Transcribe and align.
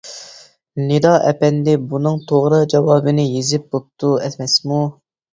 نىدا 0.91 1.09
ئەپەندى 1.31 1.75
بۇنىڭ 1.91 2.17
توغرا 2.31 2.61
جاۋابىنى 2.73 3.25
يېزىپ 3.33 3.67
بوپتۇ 3.75 4.09
ئەمەسمۇ. 4.29 4.81